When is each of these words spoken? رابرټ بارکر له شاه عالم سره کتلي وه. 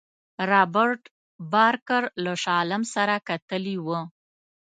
رابرټ 0.49 1.01
بارکر 1.51 2.03
له 2.23 2.31
شاه 2.43 2.57
عالم 2.59 2.83
سره 2.93 3.15
کتلي 3.27 3.77
وه. 3.85 3.99